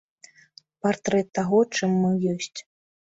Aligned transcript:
Партрэт 0.85 1.27
таго, 1.39 1.59
чым 1.75 1.93
мы 2.07 2.11
ёсць. 2.33 2.59